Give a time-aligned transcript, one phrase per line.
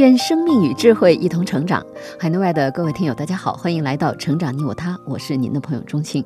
[0.00, 1.84] 愿生命与智慧一同成长。
[2.18, 6.24] 海内外的各位听友，大家好，欢迎来到《成长你我他》，我是您的朋友钟庆。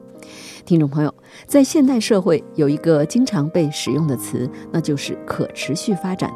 [0.64, 1.14] 听众朋友，
[1.46, 6.32] 在现代社会有一个经常被使用的词，那就是可持续发展。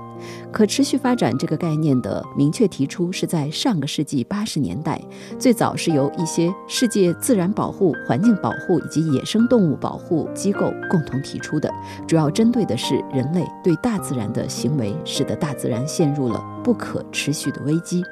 [0.52, 5.00] 可持续发展这个概念的明确提出是在上个世纪八十年代，
[5.38, 11.72] 最早是由一些世界自然保护、环境保护以及野生动物保护机构共同提出的，
[12.06, 18.02] 主要针对的是人类对大自然的行为，使得大自然陷入了不可持续的危机。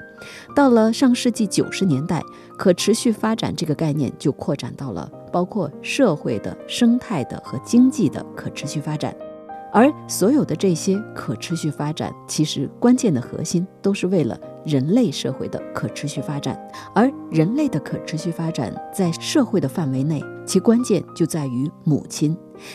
[0.55, 2.23] 到了上世纪九十年代，
[2.57, 9.15] 可持续发展这个概念就扩展到了包括社会的、生态的和经济的可持续发展。
[9.73, 16.59] 而所有的这些可持续发展，其实关键的核心都是为了人类社会的可持续发展。
[16.95, 22.35] 而人类的可持续发展在社会的范围内，其关键就在于母亲，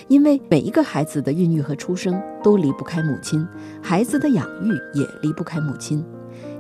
[0.09, 3.47] 因为每一个孩子的孕育和出生都离不开母亲，
[3.81, 6.05] 孩子的养育也离不开母亲。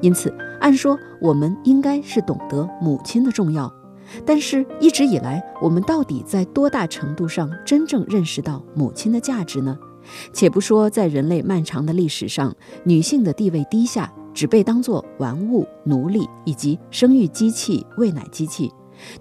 [0.01, 3.71] 因此，按说我们应该是懂得母亲的重要，
[4.25, 9.77] 但是一直以来，我们到底在多大程度上真正认识到母亲的价值呢？
[10.33, 18.67] 且不说在人类漫长的历史上，女性的地位低下，只被当作玩物、奴隶以及生育机器、喂奶机器；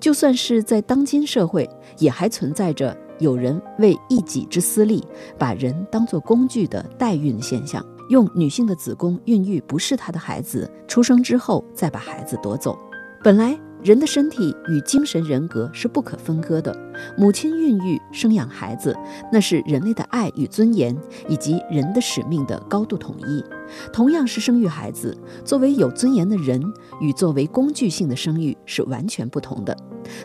[0.00, 5.06] 就算是在当今社会，也还存在着有人为一己之私利，
[5.38, 12.78] 把人当作工具的代孕现象，用女性的子宫孕育不是她的孩子，出生之后再把孩子夺走。
[13.24, 13.58] 本来。
[13.82, 16.76] 人的身体与精神人格是不可分割的。
[17.16, 18.94] 母亲孕育生养孩子，
[19.32, 20.94] 那是人类的爱与尊严，
[21.26, 23.42] 以及人的使命的高度统一。
[23.90, 26.62] 同样是生育孩子，作为有尊严的人
[27.00, 29.74] 与作为工具性的生育是完全不同的。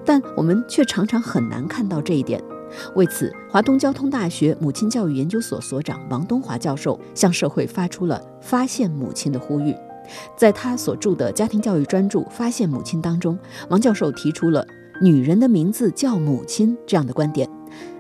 [0.04, 2.44] 但我们却常常很难看到这一点。
[2.96, 9.76] 为此，华东交通大学母亲教育研究所所长王东华教授向社会发出了发现母亲的呼吁。
[10.38, 13.38] 在他所著的家庭教育专著《发现母亲》当中，
[13.70, 14.64] 王教授提出了
[15.02, 17.50] “女人的名字叫母亲”这样的观点。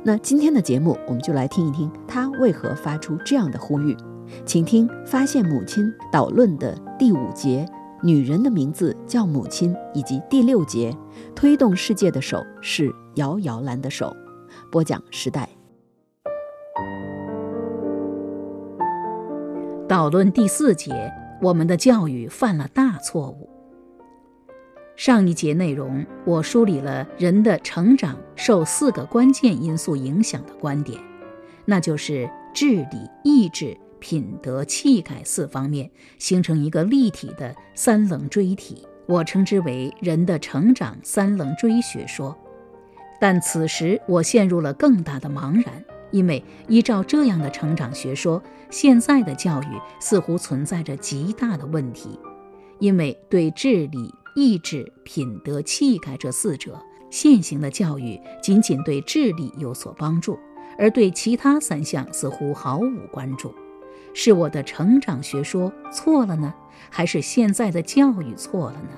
[0.04, 3.98] 那今天的节目，我们就来听一听他为何发出这样的呼吁。
[4.46, 7.68] 请听《发现母亲》导论的第五节
[8.04, 10.96] “女人的名字叫母亲”，以及第六节
[11.36, 14.16] “推动世界的手是摇摇篮的手”。
[14.76, 15.48] 播讲时代。
[19.88, 21.10] 导论第四节。
[21.42, 23.50] 我们的教育犯了大错误。
[24.98, 31.00] 上一节内容，我梳理了人的成长受四个关键因素影响的观点，
[31.66, 42.36] 那就是智力、意志、品德、气概四方面形成一个立体的三棱锥体，我称之为人的成长三棱锥学说。
[43.20, 45.84] 但此时我陷入了更大的茫然。
[46.12, 49.68] 因为依照这样的成长学说，现在的教育
[50.00, 52.18] 似乎存在着极大的问题。
[52.80, 60.38] 因为对智力、意志、品德、气概这四者，现行的教育仅仅对智力有所帮助，
[60.78, 63.54] 而对其他三项似乎毫无关注。
[64.14, 66.54] 是我的成长学说错了呢，
[66.90, 68.90] 还是现在的教育错了呢？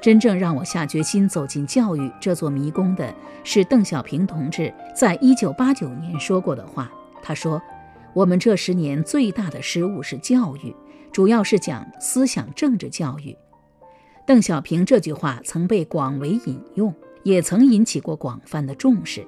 [0.00, 6.90] 真正让我下决心走进教育这座迷宫的是邓小平同志在一九八九年说过的话。
[7.22, 7.60] 他说
[8.14, 10.74] ：“我们这十年最大的失误是教育，
[11.12, 13.36] 主要是讲思想政治教育。”
[14.26, 19.26] 邓小平这句话曾被广为引用，也曾引起过广泛的重视。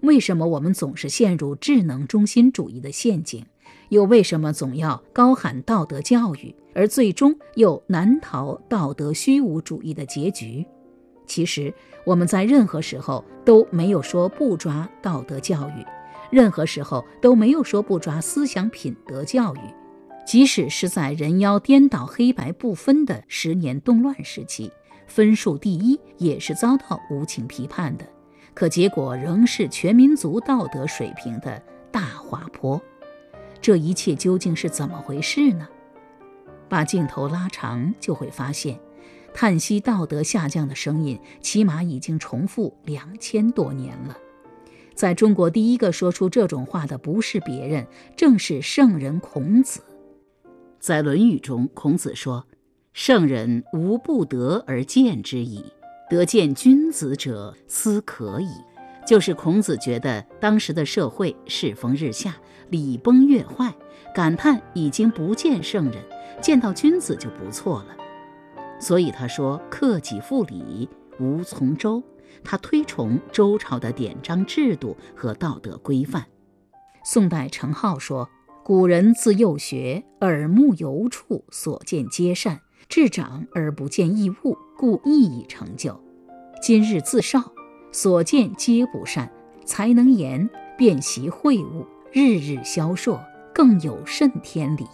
[0.00, 3.46] 为什么我们总是陷入智能中心主义的陷阱？
[3.94, 10.66] 又为什么总要高喊道德教育，而最终又难逃道德虚无主义的结局？
[11.26, 11.72] 其实
[12.04, 15.86] 我们在任何时候都没有说不抓道德教育，
[16.28, 19.60] 任何时候都没有说不抓思想品德教育。
[20.26, 24.72] 即使是在人妖颠倒、黑白不分的十年动乱时期，
[25.06, 28.04] 分数第一也是遭到无情批判的，
[28.54, 31.62] 可结果仍是全民族道德水平的
[31.92, 32.80] 大滑坡。
[33.64, 35.66] 这一切究竟是怎么回事呢？
[36.68, 38.78] 把镜头拉长，就会发现，
[39.32, 44.18] 叹息道德下降的声音，起码已经重复两千多年了。
[44.94, 49.80] 在中国，第一个说出这种话的不是别人，正是圣人孔子。
[50.78, 52.46] 在《论语》中，孔子说
[52.92, 55.64] ：“圣人无不得而见之矣，
[56.10, 58.50] 得见君子者，斯可矣。”
[59.08, 62.36] 就是孔子觉得当时的社会世风日下，
[62.70, 63.74] 礼崩乐坏，
[64.14, 66.04] 感叹已经不见圣人，
[66.40, 67.96] 见到君子就不错了。
[68.80, 70.88] 所以他说：“克己复礼，
[71.18, 72.02] 无从周。”
[72.42, 76.26] 他推崇周朝的典章制度和道德规范。
[77.04, 78.28] 宋代程颢说
[78.64, 82.56] ：“古人自幼学，耳目犹处，所见皆善；
[82.88, 85.98] 至长而不见异物，故易以成就。
[86.60, 87.52] 今日自少，
[87.92, 89.30] 所见皆不善，
[89.64, 93.18] 才能言，便习会物，日日消烁，
[93.52, 94.86] 更有甚天理。”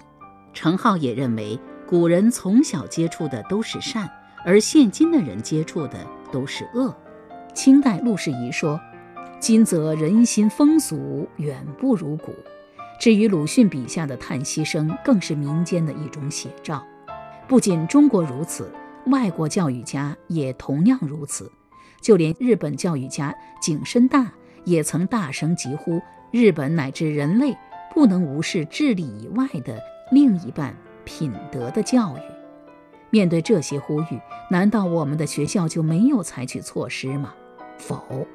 [0.55, 4.11] 程颢也认为，古人从小接触的都是善，
[4.43, 6.97] 而现今的人接触的都是恶。
[7.53, 8.81] 清代陆士仪说
[9.39, 12.35] ：“今则人心风俗远不如古。”
[12.99, 16.83] 至于鲁迅笔下的叹息声，更是民间的一种写照。
[17.47, 18.73] 不仅中国如此，
[19.09, 21.53] 外国教育家也同样如此。
[22.01, 24.33] 就连日本教育家井深大
[24.65, 26.01] 也曾大声疾呼
[26.31, 27.57] ：“日本乃至人类
[27.95, 29.81] 不能无视智力以外的
[30.13, 30.75] 另一半——
[31.05, 32.21] 品德的教育。”
[33.11, 37.35] 面对这些呼吁，难道我们的学校就没有采取措施吗？
[37.77, 38.27] 否，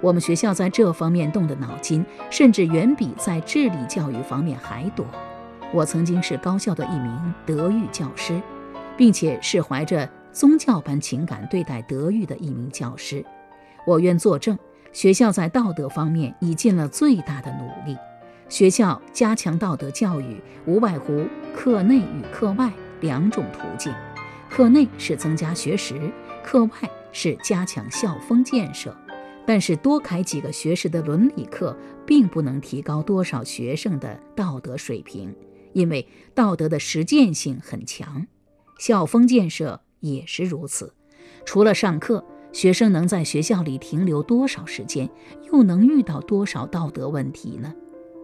[0.00, 5.04] 我们学校在这方面动的脑筋，甚至远比在智力教育方面还多。
[5.72, 8.40] 我曾经是高校的一名德育教师，
[8.96, 13.24] 并且是怀着宗教般情感对待德育的一名教师。
[13.84, 14.56] 我愿作证，
[14.92, 17.96] 学校在道德方面已尽了最大的努力。
[18.48, 23.92] 学校加强道德教育，无外乎课内与课外两种途径。
[24.50, 26.12] 课内是增加学时，
[26.44, 26.70] 课外。
[27.14, 28.96] 是加强校风建设，
[29.46, 35.36] 但是多开几个学时的伦理课，并不能提高多少学生的道德水平，
[35.74, 38.26] 因为道德的实践性很强。
[38.78, 40.94] 校风建设也是如此。
[41.44, 45.08] 除了上课，学生能在学校里停留多少时间，
[45.50, 47.72] 又能遇到多少道德问题呢？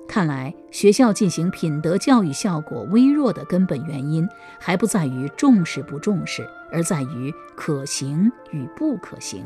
[0.07, 4.27] 看来，学校进行品德教育效果微弱的根本原因，
[4.59, 9.45] 还不在于重视不重视，而在于可行与不可行。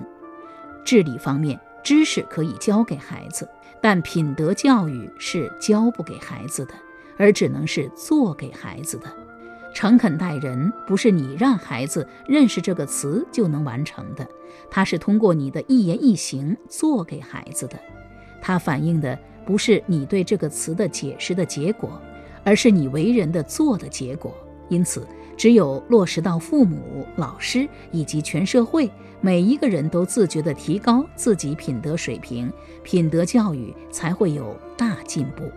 [0.85, 3.49] 智力方面，知识可以教给孩子，
[3.81, 6.75] 但品德教育是教不给孩子的，
[7.17, 9.06] 而只能是做给孩子的。
[9.75, 14.27] 诚恳待人，不是你让孩子认识这个词就能完成的，
[14.71, 17.79] 它是通过你的一言一行做给孩子的，
[18.41, 19.19] 它反映的。
[19.45, 22.01] 不是你对这个词的解释的结果，
[22.45, 24.33] 而是你为人的做的结果。
[24.69, 25.05] 因此，
[25.37, 28.89] 只有落实到父母、老师以及全社会
[29.21, 32.53] 每一个人都自觉地提高自己品德水平，
[32.85, 35.51] 品德教育才会有大进步。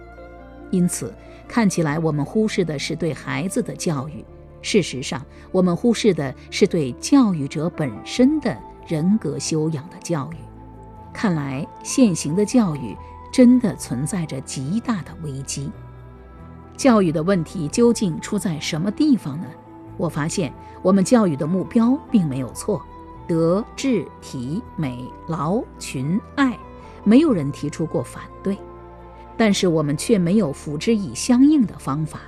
[0.72, 1.14] 因此，
[1.47, 4.24] 看起来我们忽视的是对孩子的教育，
[4.62, 8.57] 事实上，我们忽视的是对教育者本身的
[8.88, 10.36] 人格修养的教育。
[11.13, 12.95] 看来，现行的教育。
[13.33, 15.69] 真的存在着极大的危机。
[16.77, 19.47] 教育的问题究竟出在什么地方呢？
[19.97, 22.81] 我发现我们教育的目标并没有错，
[23.27, 26.57] 德、智、体、美、劳、群、爱，
[27.03, 28.57] 没有人提出过反对。
[29.38, 32.22] 但是我们却没有辅之以相应的方法。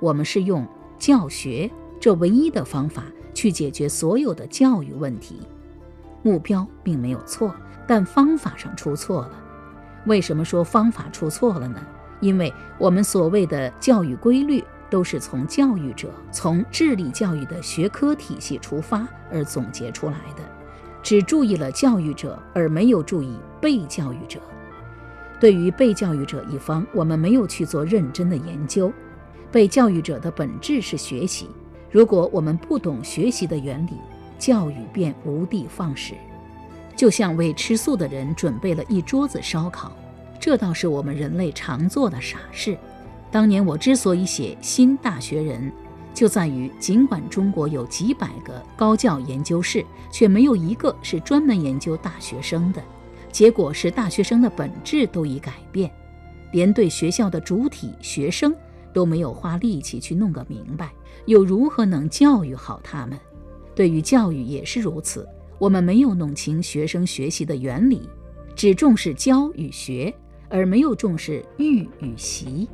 [0.00, 0.66] 我们是用
[0.98, 1.70] 教学
[2.00, 3.04] 这唯一的方法
[3.34, 5.40] 去解决所有的教育问题。
[6.22, 7.54] 目标并没有错，
[7.86, 9.30] 但方法上出错了。
[10.06, 11.80] 为什么说方法出错了呢？
[12.20, 20.42] 因为我们所谓的教育规律，都是从教育者、从智力教育的学科体系出发而总结出来的，
[21.02, 24.40] 只注意了教育者，而没有注意被教育者。
[25.40, 28.92] 对于被教育者一方，我们没有去做认真的研究。
[29.50, 31.48] 被教育者的本质是学习，
[31.90, 33.92] 如果我们不懂学习的原理，
[34.38, 36.14] 教育便无的放矢。
[36.96, 39.92] 就像为吃素的人准备了一桌子烧烤，
[40.40, 42.76] 这倒是我们人类常做的傻事。
[43.30, 45.70] 当年我之所以写《新大学人》，
[46.12, 52.82] 就在于尽管中国有几百个高教研究室，却没有一个是专门研究大学生的。
[53.30, 55.90] 结果是大学生的本质都已改变，
[56.52, 58.54] 连对学校的主体学生
[58.92, 60.92] 都没有花力气去弄个明白，
[61.26, 63.18] 又如何能教育好他们？
[63.74, 65.28] 对于教育也是如此。
[65.58, 68.08] 我们没有弄清学生学习的原理，
[68.54, 70.14] 只重视教与学，
[70.48, 72.68] 而没有重视育与习。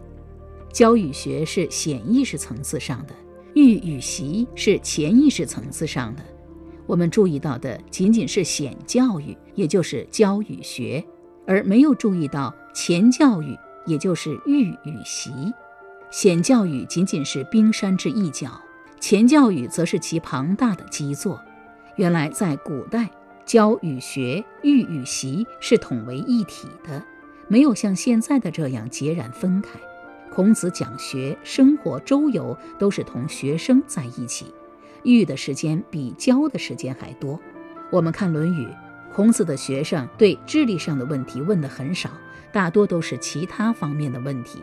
[0.70, 3.14] 教与学是显意识层次上的，
[3.54, 6.23] 育与习是潜意识层次上的。
[6.86, 11.04] 我们注意到的仅仅是显教育，也就是教与学，
[11.46, 15.30] 而没有注意到前教育，也就是育与习。
[16.10, 18.60] 显教育仅仅是冰山之一角，
[19.00, 21.40] 前教育则是其庞大的基座。
[21.96, 23.10] 原来在古代，
[23.46, 27.02] 教与学、育与习是统为一体的，
[27.48, 29.78] 没有像现在的这样截然分开。
[30.30, 34.46] 孔子讲学、生活、周游都是同学生在一起，
[35.12, 37.38] 育的时间比教的时间还多。
[37.92, 38.66] 我们看《论语》，
[39.14, 42.11] 孔子的学生对智力上的问题问的很少，
[42.52, 44.58] 大多都是其他方面的问题。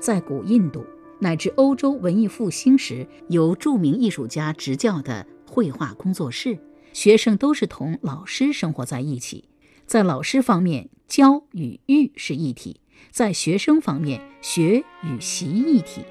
[0.00, 0.84] 在古印度
[1.20, 6.58] 乃至欧洲文艺复兴时，由著名艺术家执教的绘画工作室，
[6.92, 9.44] 学生都是同老师生活在一起。
[9.86, 12.80] 在老师方面，教与育是一体。
[13.10, 16.02] 在学生方面，学与习一体，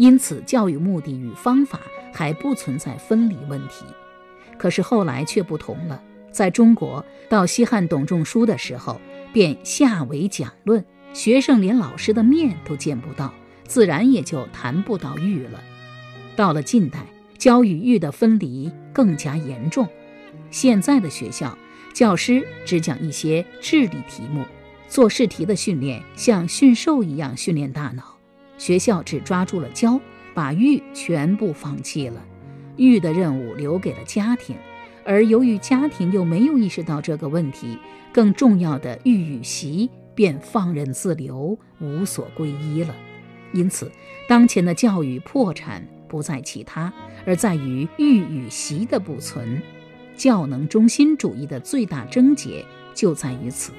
[0.00, 1.78] 因此教育目的与方法
[2.10, 3.84] 还不存在分离问题。
[4.56, 6.02] 可是后来却不同了，
[6.32, 8.98] 在中国到西汉董仲舒的时候，
[9.30, 13.34] 便下为讲论，学生连老师的面都见不到，
[13.66, 15.62] 自然也就谈不到育了。
[16.34, 17.04] 到了近代，
[17.36, 19.86] 教与育的分离更加严重，
[20.50, 21.58] 现在的学校
[21.92, 24.46] 教师只讲一些智力题目。
[24.88, 28.16] 做试题的训练像驯兽一样训练大脑，
[28.60, 29.98] 学校只抓住了教，
[30.34, 32.22] 把育全部放弃了，
[32.76, 34.54] 育的任务留给了家庭，
[35.02, 37.78] 而由于家庭又没有意识到这个问题，
[38.12, 42.94] 更重要的育与习便放任自流，无所归依了。
[43.54, 43.90] 因此，
[44.28, 46.92] 当前的教育破产不在其他，
[47.24, 49.62] 而在于育与习的不存，
[50.14, 52.62] 教能中心主义的最大症结
[52.94, 53.72] 就在于此。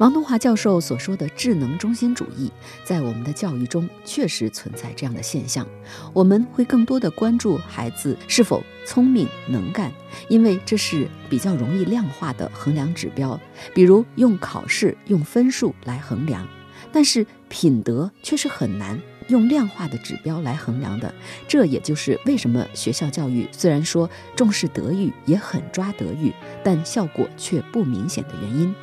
[0.00, 2.50] 王东华教授所说的智能中心主义，
[2.82, 5.66] 在我们的教育中确实存在这样的现象。
[6.14, 9.92] 我们会更多的关注孩子是否聪明能干，
[10.30, 13.38] 因为这是比较容易量化的衡量指标，
[13.74, 16.48] 比如用考试、用分数来衡量。
[16.90, 18.98] 但是品德却是很难。
[19.30, 21.14] 用量化的指标来衡量的，
[21.48, 26.32] 这也就是为什么学校教育虽然说重视德育，也很抓德育，
[26.62, 28.74] 但效果却不明显的原因。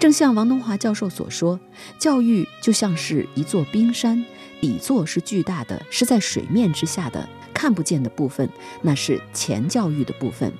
[0.00, 1.60] 正像王东华教授所说，
[1.98, 4.24] 教育就像是一座冰山，
[4.60, 8.48] 底座是巨大的，是在水面之下的，看不见的部分，
[8.82, 10.52] 那是前教育的部分。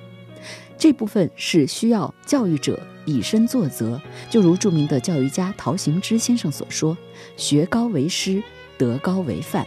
[0.77, 6.97] 这部分是需要教育者以身作则，就如著名的教育家陶行知先生所说
[7.37, 8.41] ：“学高为师。”
[8.81, 9.63] 德高为范，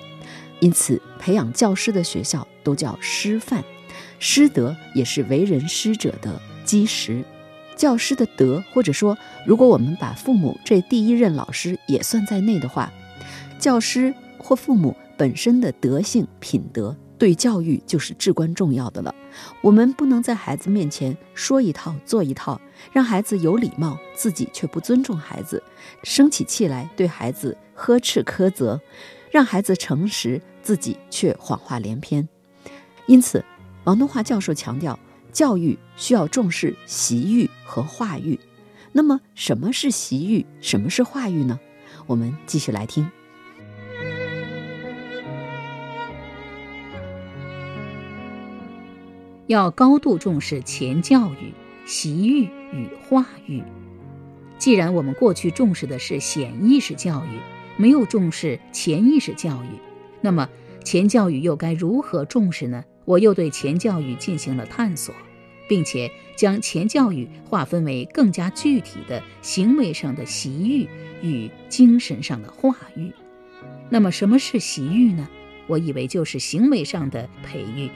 [0.59, 3.62] 因此培养教师的学校都叫师范。
[4.18, 7.23] 师德也是为人师者的基石。
[7.76, 9.16] 教师的德，或者说，
[9.47, 12.92] 如果我们把父母这第一任老师也算在内的话，
[13.61, 19.14] 教师或父母本身的德性品德，对教育就是至关重要的了。
[19.62, 22.60] 我们不能在孩子面前说一套做一套，
[22.92, 25.62] 让孩子有礼貌，自己却不尊重孩子，
[26.02, 27.56] 生起气来对孩子。
[27.74, 28.78] 呵斥苛责，
[29.30, 32.28] 让孩子诚实，自己却谎话连篇。
[33.06, 33.42] 因此，
[33.84, 34.98] 王东华教授强调，
[35.32, 38.38] 教育需要重视习育和化育。
[38.92, 40.44] 那么，什么是习育？
[40.60, 41.58] 什么是化育呢？
[42.06, 43.10] 我们继续来听。
[49.46, 51.52] 要高度重视前教育、
[51.86, 53.62] 习育与化育。
[54.58, 57.38] 既然我们过去重视的是显意识教育，
[57.76, 59.78] 没有重视潜意识教育，
[60.20, 60.48] 那么
[60.82, 62.84] 前教育又该如何重视呢？
[63.04, 65.14] 我又对前教育进行了探索，
[65.68, 70.88] 并且将前教育划分为更加具体的行为上的习育
[71.20, 73.12] 与精神上的化育。
[73.90, 75.28] 那么什么是习育呢？
[75.66, 77.90] 我以为就是行为上的培育，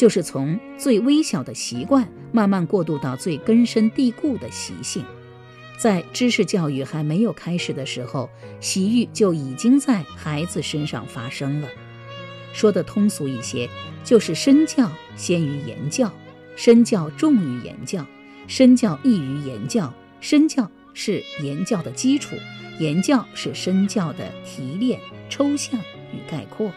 [0.00, 5.04] 就是从最微小的习惯慢慢过渡到最根深蒂固的习性。
[5.76, 8.30] 在知识教育还没有开始的时候，
[8.60, 11.68] 习育就已经在孩子身上发生了。
[12.54, 13.68] 说的通俗一些，
[14.02, 16.10] 就是身教先于言教，
[16.56, 18.06] 身教重于言教，
[18.46, 22.36] 身教易于言教，身教是言教的基础，
[22.78, 25.78] 言教是身教的提炼、抽象
[26.10, 26.72] 与概括。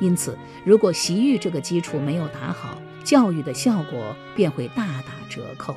[0.00, 5.76] 因此，如果习育这个基础没有打好，教育的效果便会大打折扣。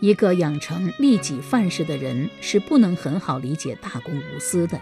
[0.00, 4.76] 一个养成利己范式的人是不能很好理解大公无私的；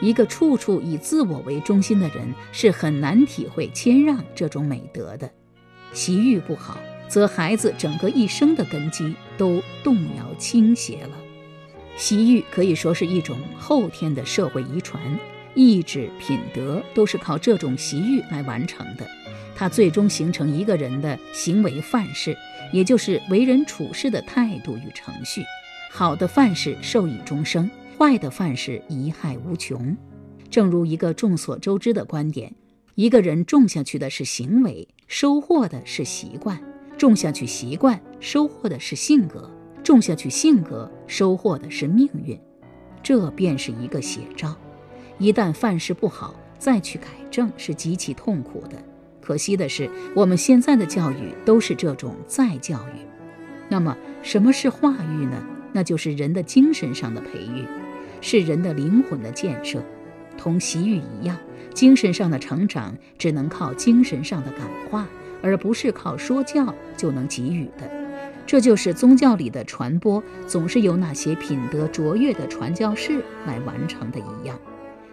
[0.00, 5.28] 一个处处以自我为中心的人是很难体会谦让这种美德的。
[5.92, 11.16] 习育不好，则孩子整个一生的根基都动摇倾斜了。
[11.96, 15.02] 习育可以说是一种后天的社会遗传，
[15.68, 19.06] 意志、品德都是靠这种习欲来完成的。
[19.54, 22.36] 它最终形成一个人的行为范式。
[22.72, 25.42] 也就是为人处事的态度与程序，
[25.90, 29.96] 好的范式受益终生，坏的范式贻害无穷。
[30.48, 32.54] 正如一个众所周知的观点：
[32.94, 36.56] 一个人种下去的是行为，收获的是习惯；
[36.96, 39.50] 种下去习惯，收获的是性格；
[39.82, 42.38] 种下去性格，收获的是命运。
[43.02, 44.56] 这便是一个写照。
[45.20, 48.76] 一旦范式不好，再去改正是极其痛苦的。
[49.20, 53.06] 可惜的是，我们现在的教育都是这种再教育。
[53.68, 55.46] 那么，什么是化育呢？
[55.72, 57.66] 那就是人的精神上的培育，
[58.22, 59.84] 是人的灵魂的建设。
[60.38, 61.36] 同习育一样，
[61.74, 65.06] 精神上的成长只能靠精神上的感化，
[65.42, 67.88] 而不是靠说教就能给予的。
[68.46, 74.58] 这就是宗教里的传播总是由那些品德卓越的传教士来完成的一样。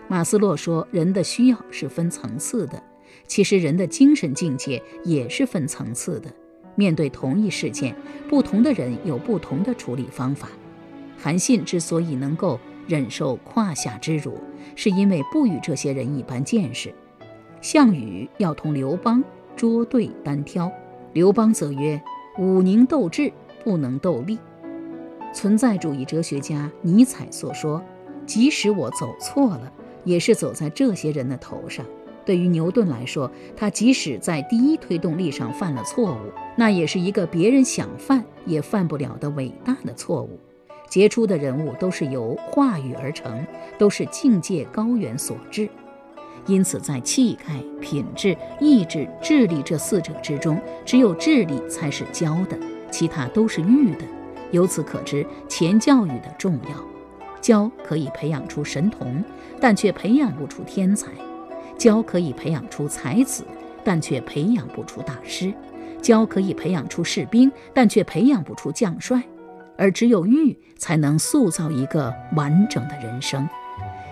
[0.07, 2.81] 马斯洛说，人的需要是分层次的。
[3.25, 6.29] 其实，人的精神境界也是分层次的。
[6.75, 7.95] 面对同一事件，
[8.29, 10.49] 不同的人有不同的处理方法。
[11.17, 14.37] 韩信之所以能够忍受胯下之辱，
[14.75, 16.93] 是因为不与这些人一般见识。
[17.59, 19.23] 项羽要同刘邦
[19.55, 20.71] 捉对单挑，
[21.13, 21.99] 刘邦则曰
[22.37, 23.33] ：“武宁斗智，
[23.63, 24.37] 不能斗力。”
[25.33, 27.83] 存在主义哲学家尼采所说
[28.25, 29.73] ：“即使我走错了，
[30.07, 31.85] 也是走在这些人的头上。”
[32.25, 40.37] 对于牛顿来说，他即使在第一推动力上犯了错误，那也是一个别人想犯也犯不了的伟大的错误。
[40.89, 43.45] 杰出的人物都是由话语而成，
[43.77, 45.69] 都是境界高远所致。
[46.47, 52.57] 因此，在气概、品质、意志、智力这四者之中，只有智力才是教的，
[52.91, 54.05] 其他都是育的。
[54.51, 56.96] 由此可知，前教育的重要。
[57.41, 59.23] 教可以培养出神童，
[59.59, 61.09] 但却培养不出天才。
[61.77, 63.43] 教可以培养出才子，
[63.83, 65.51] 但却培养不出大师；
[66.01, 69.21] 教可以培养出士兵，但却培养不出将帅。
[69.77, 73.47] 而只有育，才能塑造一个完整的人生。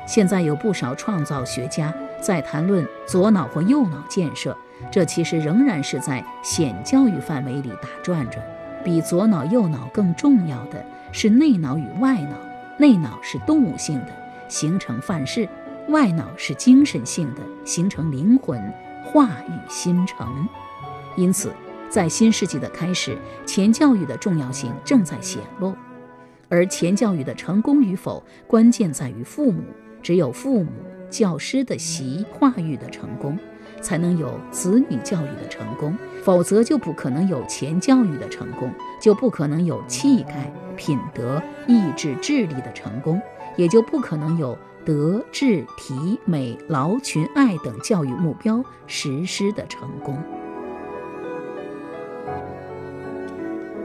[0.05, 1.91] 现在有不少创造学家
[2.21, 4.55] 在谈论左脑或右脑建设，
[4.91, 8.45] 这其实仍然是在显教育范围里打转转。
[8.83, 12.37] 比左脑右脑更重要的是内脑与外脑。
[12.77, 14.11] 内脑是动物性的，
[14.47, 15.47] 形成范式。
[15.89, 18.59] 外脑是精神性的，形成灵魂，
[19.03, 20.47] 化育心成。
[21.15, 21.53] 因此，
[21.89, 25.75] 在新世纪的开始，前教育的重要性正在显露。
[26.49, 29.63] 而前教育的成功与否，关键在于父母。
[30.01, 30.71] 只有父母、
[31.09, 33.37] 教师的习化育的成功，
[33.81, 35.97] 才能有子女教育的成功。
[36.23, 43.21] 否则，就不可能有钱教育的成功，就不可能有气概、品德、意志、智力的成功，
[43.55, 44.57] 也就不可能有。
[44.85, 50.15] 德智体美劳群爱等教育目标实施的成功。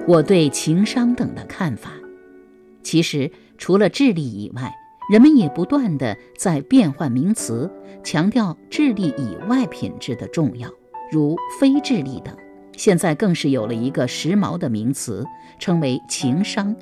[0.07, 1.93] 我对情商等的看法，
[2.83, 4.71] 其实除了智力以外，
[5.11, 7.69] 人们也不断的在变换名词，
[8.05, 10.71] 强调智力以外品质的重要，
[11.11, 12.33] 如非智力等。
[12.77, 15.27] 现在更是有了一个时髦的名词，
[15.59, 16.77] 称为情商。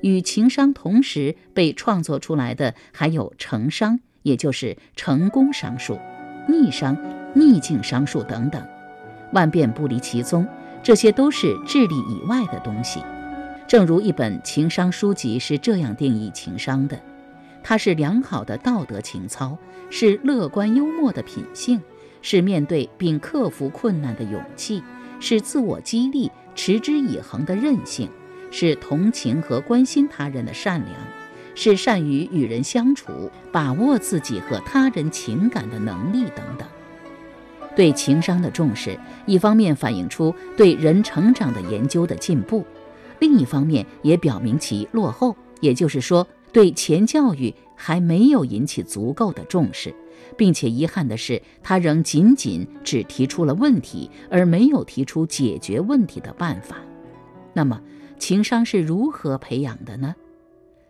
[0.00, 5.98] 与情商同时被创作出来的还有成商，也就是成功商数、
[6.48, 6.96] 逆商、
[7.34, 8.66] 逆境商数等等，
[9.34, 10.48] 万变不离其宗，
[10.82, 13.02] 这些都是智力以外的东西。
[13.68, 16.98] 正如一本情商书籍是这样定义情商的：
[17.68, 19.58] 它是良好的道德情操，
[19.90, 21.82] 是乐观幽默的品性，
[22.22, 24.80] 是面对并克服困难的勇气，
[25.18, 28.08] 是自我激励、持之以恒的韧性。
[28.52, 30.94] 是同情和关心他人的善良，
[31.56, 36.68] 是善于与人相处、把握自己和他人情感的能力等等。
[37.74, 42.64] 对情商的重视，一方面反映出对人成长的研究的进步，
[43.18, 45.34] 另一方面也表明其落后。
[45.60, 46.24] 也就是说，
[46.56, 49.94] 对前教育还没有引起足够的重视，
[50.38, 56.78] 并且遗憾的是，他仍仅仅只提出了问题，而没有提出解决问题的办法。
[57.52, 57.78] 那么，
[58.18, 60.14] 情商是如何培养的呢？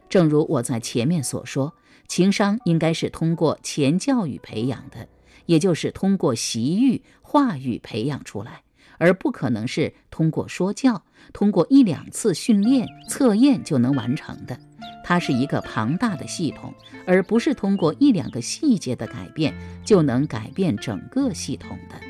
[0.08, 1.74] 正如我在前面所说，
[2.06, 5.08] 情商应该是通过前教育培养的，
[5.46, 8.62] 也就是通过习育、化育培养出来，
[8.98, 14.58] 而不可能是通过说教、通过一两次训练、测验就能完成的。
[15.04, 16.74] 它是一个庞大的系统，
[17.06, 19.54] 而不是通过一两个细节的改变
[19.84, 22.00] 就能改变整个系统的。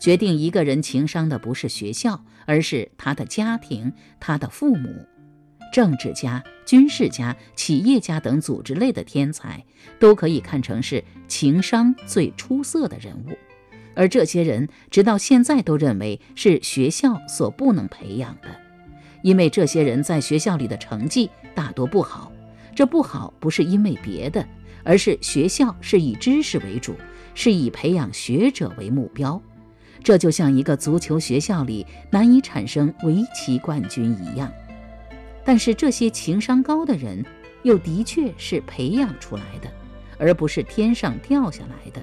[0.00, 5.06] 决定一个人情商的不是学校，而是他的家庭、他的父母。
[5.70, 9.62] 政治家、军事家、企业家等组织类的天才，
[10.00, 13.36] 都可以看成是情商最出色的人物。
[13.98, 18.48] 而这些人直到现在都认为是学校所不能培养的，
[19.22, 22.30] 因为这些人在学校里的成绩大多不好。
[22.76, 24.46] 这不好不是因为别的，
[24.84, 26.94] 而是学校是以知识为主，
[27.34, 29.42] 是以培养学者为目标。
[30.04, 34.48] 这就像一个足球学校里难以产生围棋冠军一样。
[35.44, 37.24] 但是这些情商高的人，
[37.64, 39.68] 又的确是培养出来的，
[40.20, 42.00] 而不是天上掉下来的。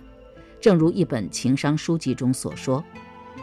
[0.60, 2.84] 正如一本情商书籍中所说：“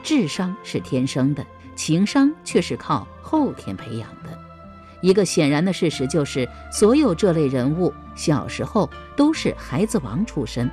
[0.02, 1.44] 智商是天生的，
[1.76, 4.38] 情商却是靠后天培养的。”
[5.02, 10.70] 一个显然的事实就是，所有这类人物小时候都是孩子王出身，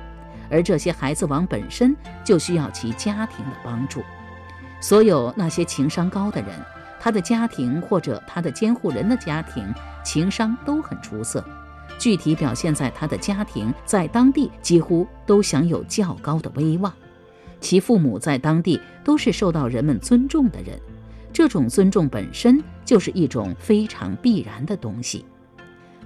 [0.48, 4.02] 而这些孩子王本身就需要其家庭的帮助。
[4.80, 6.50] 所有那些情商高的人，
[7.00, 9.74] 他的家庭或者他的监护人的家庭
[10.04, 11.44] 情商都很出色，
[12.00, 16.90] 具体表现在他的家庭在当地几乎都享有较高的威望，
[17.60, 20.80] 其父母在当地都是受到人们尊重的人。
[21.30, 25.26] 这种尊重本身就是一种非常必然的东西。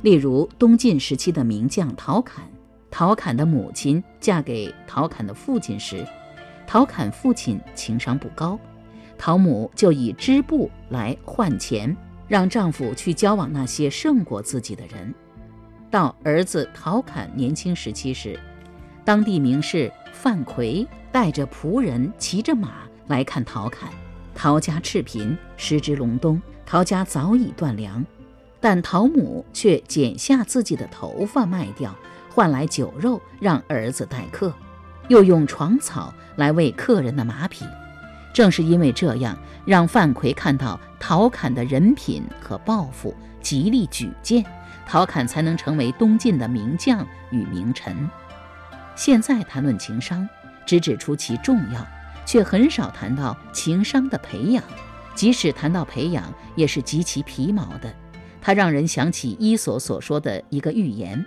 [0.03, 2.43] 例如，东晋时期的名将陶侃，
[2.91, 6.05] 陶侃的母亲嫁给陶侃的父亲时，
[6.67, 8.59] 陶侃父亲情商不高，
[9.17, 15.15] 陶母就以织布来换钱，让丈夫去交往那些胜过自己的人。
[15.95, 18.37] 到儿子陶侃年轻时期时，
[19.05, 23.89] 当地名士范奎带着仆人骑着马来看陶侃。
[24.35, 28.05] 陶家赤贫，时值隆冬，陶家早已断粮，
[28.61, 31.95] 但陶母却剪下自己的头发卖掉，
[32.29, 34.53] 换来酒肉让儿子待客，
[35.07, 37.65] 又用床草来喂客人的马匹。
[38.33, 44.45] 正是因为这样，让范奎看到陶侃的人品和抱负，极力举荐，
[44.87, 48.09] 陶侃才能成为东晋的名将与名臣。
[48.95, 50.29] 现在谈论情商，
[50.67, 51.87] 只指出其重要。
[52.27, 54.65] 却很少谈到情商的培养，
[55.15, 57.95] 即使谈到培养，也是极其皮毛的。
[58.41, 61.23] 它让人想起伊索所说的一个寓言：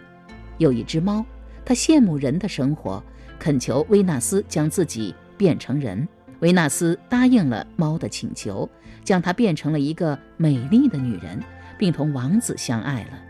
[0.57, 1.23] 有一只猫，
[1.63, 3.03] 它羡慕人的生活，
[3.37, 6.07] 恳求维纳斯将自己变成人。
[6.39, 8.67] 维纳斯答应了猫的请求，
[9.03, 11.39] 将它变成了一个美丽的女人，
[11.77, 13.26] 并同王子相爱了。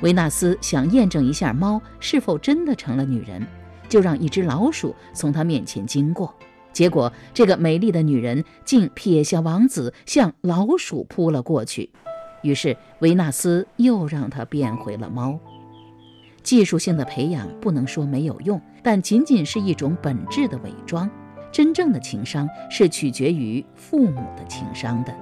[0.00, 3.44] 维纳斯想验证一下猫是否真的成了女人，
[3.88, 6.32] 就让一只老鼠从他面前经过。
[6.72, 11.90] 结果，这个美丽的女人竟撇下王子，向老鼠扑了过去。
[12.42, 15.36] 于是，维纳斯又让她变回了猫。
[16.44, 21.10] 技术性的培养不能说没有用，但仅仅是一种本质的伪装。
[21.50, 25.12] 真正的情商是取决于父母的情商的。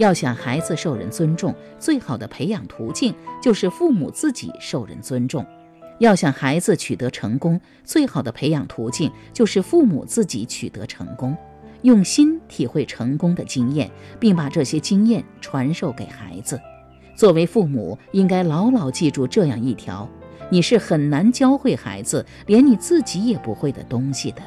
[0.00, 5.44] 要想孩子受人尊重，最好的培养途径就是父母自己受人尊重。
[5.98, 11.36] 要想孩子取得成功，最好的培养途径就是父母自己取得成功，
[11.82, 16.58] 用心体会成功的经验，并把这些经验传授给孩子。
[17.14, 20.08] 作为父母，应该牢牢记住这样一条：
[20.48, 24.40] 你是很难教会孩子连你自己也不会的东西的。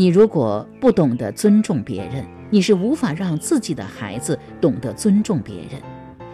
[0.00, 5.72] 你如果不懂得尊重别人，你是无法让自己的孩子懂得尊重别人，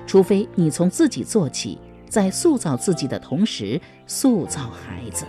[0.07, 1.77] 除非你从自己做起。
[2.09, 5.27] 在塑造自己的同时，塑造孩子。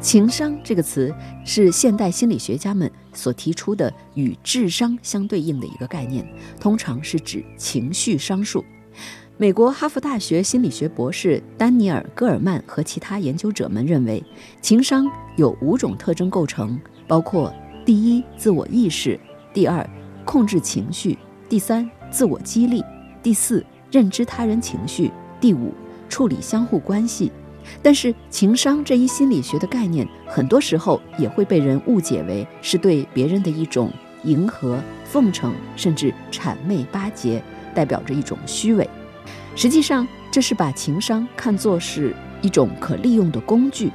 [0.00, 6.26] 情商这个词是现代心理学家们所提出的与智商相对应的一个概念，
[6.58, 8.64] 通常是指情绪商数。
[9.38, 14.24] 美国哈佛大学心理学博士丹尼尔·戈尔曼和其他研究者们认为，
[14.62, 17.52] 情商有五种特征构成，包括：
[17.84, 19.20] 第一，自我意识；
[19.52, 19.86] 第二，
[20.24, 21.18] 控制情绪；
[21.50, 22.82] 第三，自我激励，
[23.22, 25.70] 第四，认知他人情绪，第五，
[26.08, 27.30] 处理相互关系。
[27.82, 33.90] 但是，情商这一心理学的概念，很多时候也会被人误解为是对别人的一种
[34.24, 37.42] 迎合、奉承，甚至谄媚巴结，
[37.74, 38.88] 代表着一种虚伪。
[39.56, 43.90] 实际上，这是把情商看作是一种可利用的工具。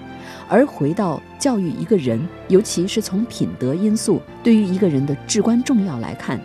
[0.49, 6.41] 而回到教育一个人，尤其是从品德因素对于一个人的至关重要来看。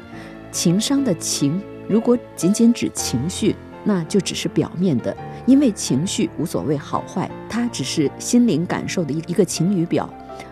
[0.52, 10.09] 情商的情，如果仅仅指情绪，那就只是表面的，因为情绪无所谓好坏，它只是心灵感受的一一个晴雨表。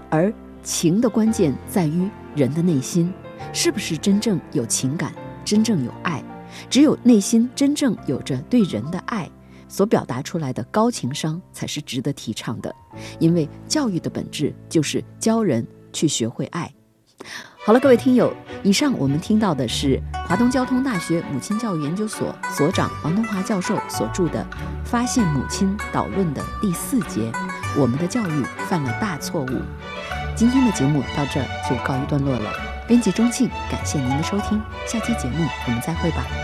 [0.08, 3.12] 而情的关键在于人的内心，
[3.52, 5.12] 是不是真正有情感，
[5.44, 6.22] 真正有爱？
[6.68, 9.30] 只有内心真正有着对人的爱，
[9.68, 12.74] 所表达出来的高情商才是值得提倡的。
[13.18, 16.72] 因为教育的本质就是教人去学会爱。
[17.64, 18.30] 好了，各位听友，
[18.62, 24.46] 以上我们听到的是华东交通大学母亲教育研究所所长王东华教授所著的
[24.86, 27.32] 《发现母亲导论》的第四节：
[27.78, 29.48] 我们的教育犯了大错误。
[30.36, 32.52] 今天的节目到这就告一段落了。
[32.86, 36.43] 编辑钟庆，感谢您的收听，下期节目我们再会吧。